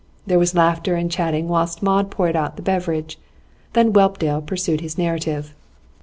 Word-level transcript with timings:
There 0.25 0.39
was 0.39 0.55
laughter 0.55 0.95
and 0.95 1.11
chatting 1.11 1.47
whilst 1.47 1.83
Maud 1.83 2.09
poured 2.09 2.35
out 2.35 2.55
the 2.55 2.63
beverage. 2.63 3.19
Then 3.73 3.93
Whelpdale 3.93 4.41
pursued 4.41 4.81
his 4.81 4.97
narrative. 4.97 5.53